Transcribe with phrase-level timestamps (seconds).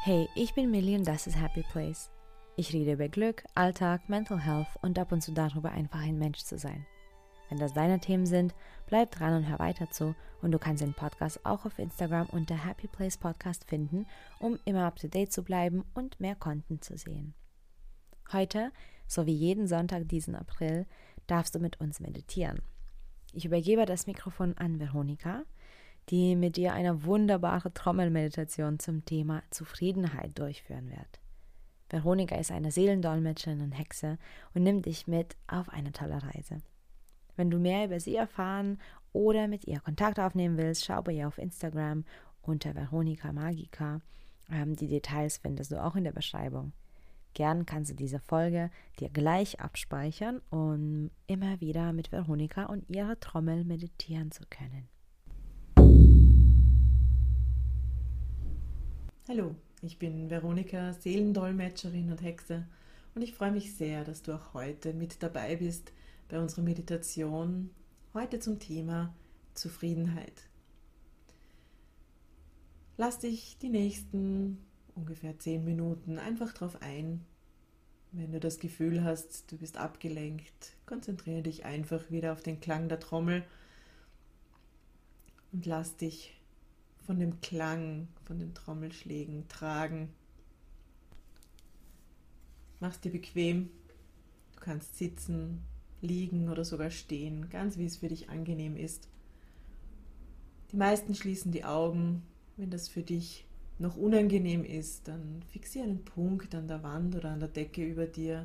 [0.00, 2.08] Hey, ich bin Millie und das ist Happy Place.
[2.56, 6.38] Ich rede über Glück, Alltag, Mental Health und ab und zu darüber, einfach ein Mensch
[6.38, 6.86] zu sein.
[7.48, 8.54] Wenn das deine Themen sind,
[8.86, 12.64] bleib dran und hör weiter zu und du kannst den Podcast auch auf Instagram unter
[12.64, 14.06] Happy Place Podcast finden,
[14.38, 17.34] um immer up to date zu bleiben und mehr Content zu sehen.
[18.32, 18.70] Heute,
[19.08, 20.86] so wie jeden Sonntag diesen April,
[21.26, 22.62] darfst du mit uns meditieren.
[23.32, 25.42] Ich übergebe das Mikrofon an Veronika,
[26.10, 31.20] die mit dir eine wunderbare Trommelmeditation zum Thema Zufriedenheit durchführen wird.
[31.90, 34.18] Veronika ist eine Seelendolmetscherin und Hexe
[34.54, 36.58] und nimmt dich mit auf eine tolle Reise.
[37.36, 38.78] Wenn du mehr über sie erfahren
[39.12, 42.04] oder mit ihr Kontakt aufnehmen willst, schau bei ihr auf Instagram
[42.42, 44.00] unter Veronika Magica.
[44.50, 46.72] Ähm, die Details findest du auch in der Beschreibung.
[47.34, 53.20] Gern kannst du diese Folge dir gleich abspeichern, um immer wieder mit Veronika und ihrer
[53.20, 54.88] Trommel meditieren zu können.
[59.28, 62.66] Hallo, ich bin Veronika, Seelendolmetscherin und Hexe
[63.14, 65.92] und ich freue mich sehr, dass du auch heute mit dabei bist
[66.30, 67.68] bei unserer Meditation,
[68.14, 69.14] heute zum Thema
[69.52, 70.48] Zufriedenheit.
[72.96, 77.22] Lass dich die nächsten ungefähr zehn Minuten einfach drauf ein.
[78.12, 82.88] Wenn du das Gefühl hast, du bist abgelenkt, konzentriere dich einfach wieder auf den Klang
[82.88, 83.44] der Trommel
[85.52, 86.37] und lass dich
[87.08, 90.10] von dem Klang, von den Trommelschlägen tragen.
[92.80, 93.70] Mach's dir bequem.
[94.52, 95.62] Du kannst sitzen,
[96.02, 99.08] liegen oder sogar stehen, ganz wie es für dich angenehm ist.
[100.70, 102.24] Die meisten schließen die Augen.
[102.58, 103.46] Wenn das für dich
[103.78, 108.04] noch unangenehm ist, dann fixiere einen Punkt an der Wand oder an der Decke über
[108.04, 108.44] dir.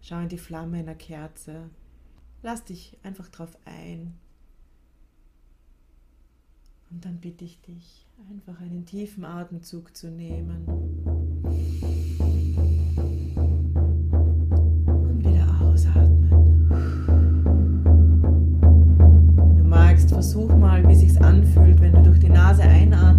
[0.00, 1.70] Schau in die Flamme einer Kerze.
[2.42, 4.18] Lass dich einfach drauf ein.
[6.92, 10.66] Und dann bitte ich dich, einfach einen tiefen Atemzug zu nehmen.
[14.86, 16.68] Und wieder ausatmen.
[19.38, 23.11] Wenn du magst, versuch mal, wie sich's anfühlt, wenn du durch die Nase einatmest.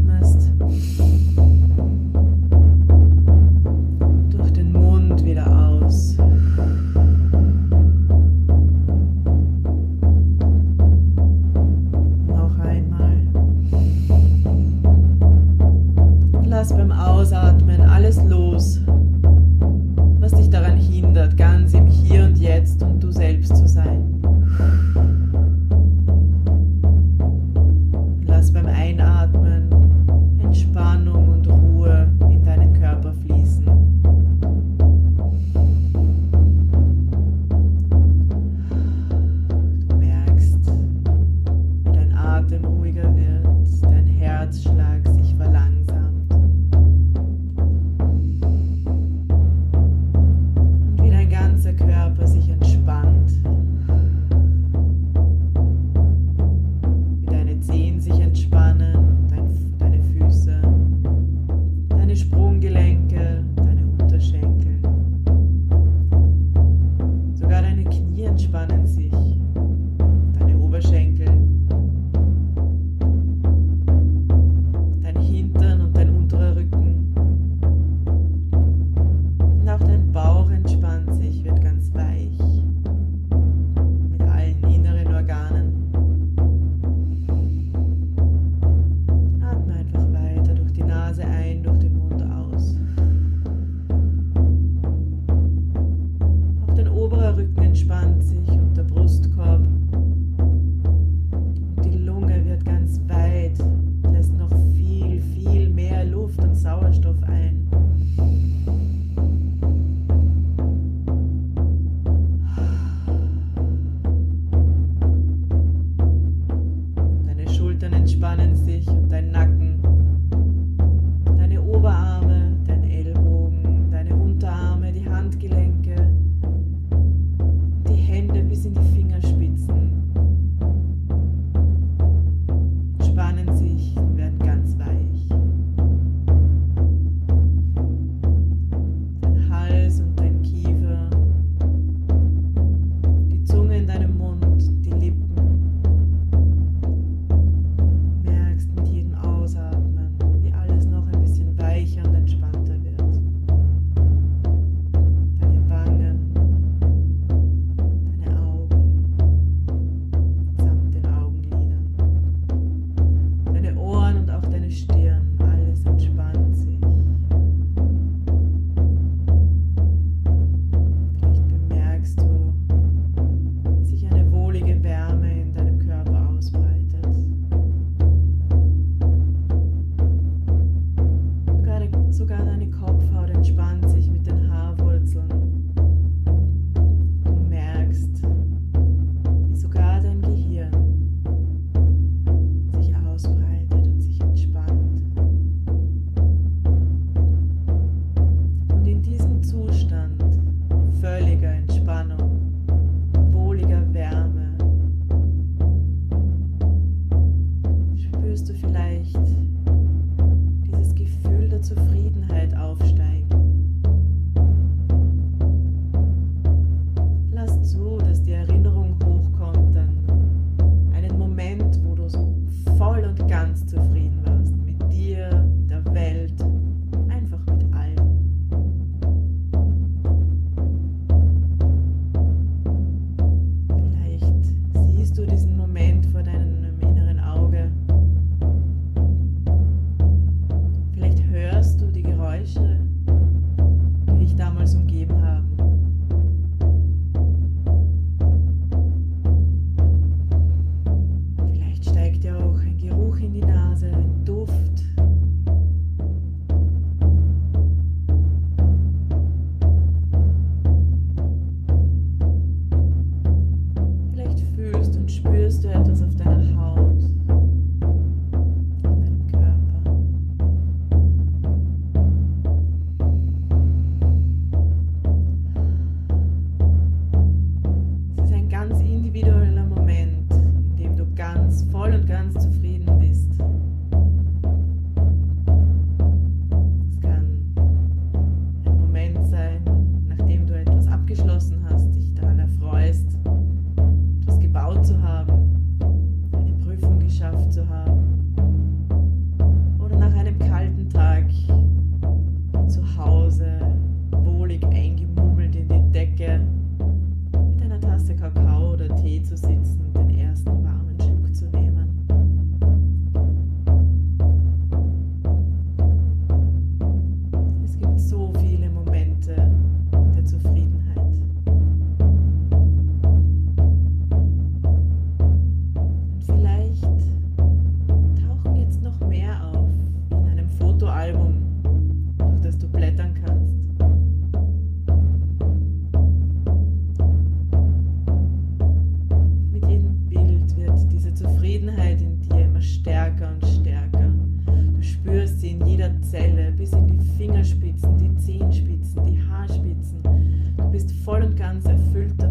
[351.54, 352.23] ganz erfüllt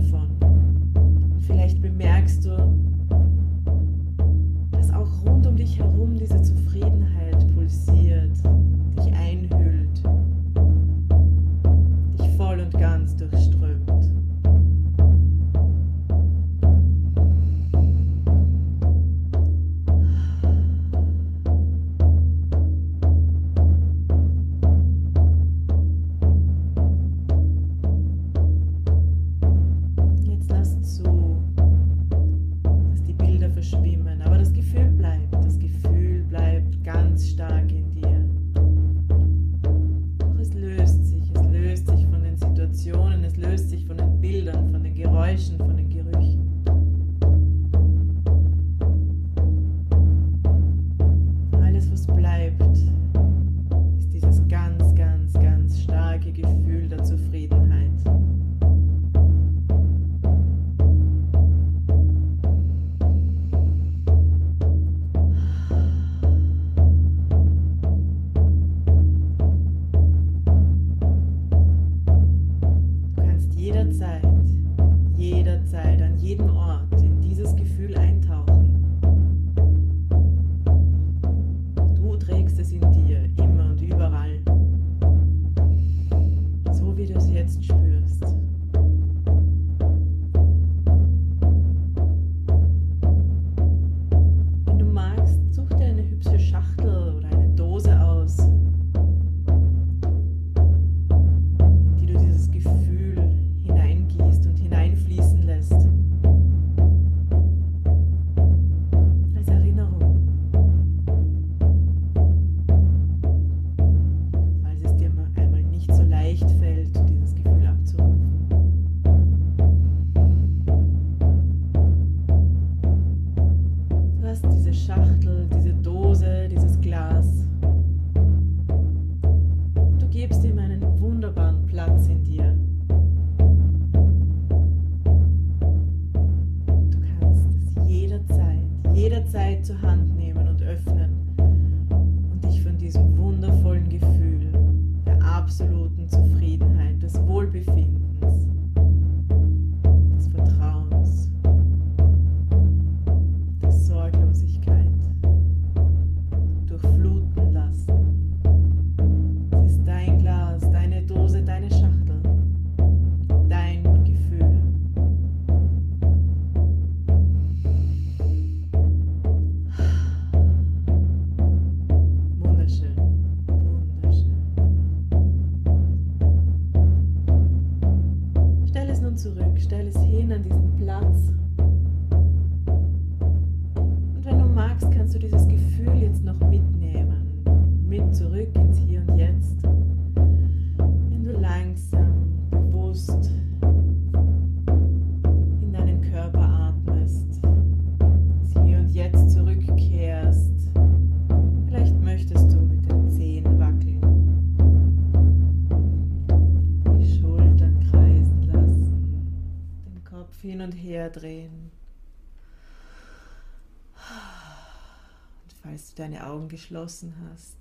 [215.92, 217.56] du deine Augen geschlossen hast,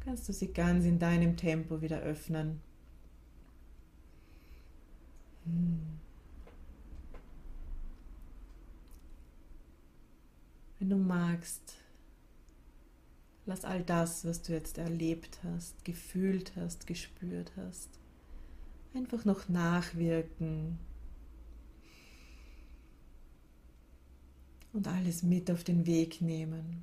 [0.00, 2.60] kannst du sie ganz in deinem Tempo wieder öffnen.
[5.44, 5.80] Hm.
[10.78, 11.76] Wenn du magst,
[13.46, 17.88] lass all das, was du jetzt erlebt hast, gefühlt hast, gespürt hast,
[18.92, 20.78] einfach noch nachwirken.
[24.72, 26.82] Und alles mit auf den Weg nehmen.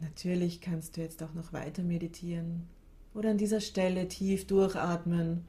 [0.00, 2.68] Natürlich kannst du jetzt auch noch weiter meditieren
[3.14, 5.44] oder an dieser Stelle tief durchatmen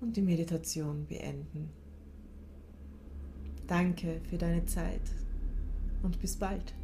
[0.00, 1.70] und die Meditation beenden.
[3.66, 5.02] Danke für deine Zeit
[6.02, 6.74] und bis bald.